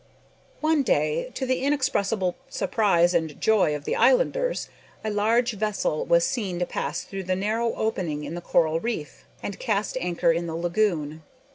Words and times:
One 0.61 0.81
day, 0.81 1.29
to 1.35 1.45
the 1.45 1.61
inexpressible 1.61 2.35
surprise 2.49 3.13
and 3.13 3.39
joy 3.39 3.75
of 3.75 3.85
the 3.85 3.95
islanders, 3.95 4.67
a 5.03 5.11
large 5.11 5.53
vessel 5.53 6.05
was 6.05 6.25
seen 6.25 6.57
to 6.57 6.65
pass 6.65 7.03
through 7.03 7.25
the 7.25 7.35
narrow 7.35 7.71
opening 7.75 8.23
in 8.23 8.33
the 8.33 8.41
coral 8.41 8.79
reef, 8.79 9.25
and 9.43 9.59
cast 9.59 9.97
anchor 10.01 10.31
in 10.31 10.47
the 10.47 10.55
lagoon. 10.55 11.21